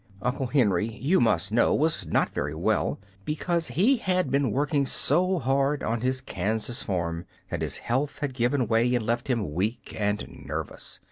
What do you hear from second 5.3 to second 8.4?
hard on his Kansas farm that his health had